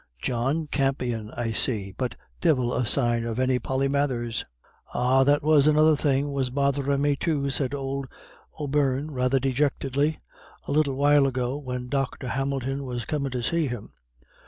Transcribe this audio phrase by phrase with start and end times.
[0.19, 4.43] 'John Campion' I see, but divil a sign of any Polymathers."
[4.95, 8.07] "Ah, that was another thing was botherin' me, too," said old
[8.59, 10.19] O'Beirne, rather dejectedly,
[10.67, 12.29] "a little while ago, when Dr.
[12.29, 13.93] Hamilton was comin' to see him.